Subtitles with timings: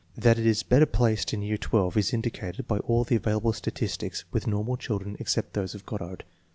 [0.17, 4.23] That it is better placed in year XII is indicated by all the available statistics
[4.31, 6.23] with normal children, except those of Goddard.